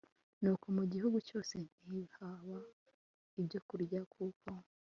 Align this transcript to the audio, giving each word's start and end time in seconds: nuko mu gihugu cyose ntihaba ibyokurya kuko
nuko 0.41 0.65
mu 0.77 0.83
gihugu 0.93 1.17
cyose 1.27 1.53
ntihaba 1.85 2.57
ibyokurya 3.39 3.99
kuko 4.13 4.49